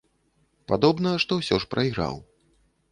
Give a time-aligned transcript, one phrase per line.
[0.71, 2.15] Падобна, што ўсё ж прайграў.